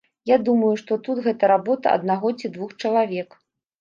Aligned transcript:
Я 0.29 0.37
думаю, 0.47 0.69
што 0.81 0.97
тут 1.07 1.21
гэта 1.27 1.51
работа 1.53 1.93
аднаго 1.99 2.33
ці 2.41 2.55
двух 2.57 2.77
чалавек. 2.81 3.29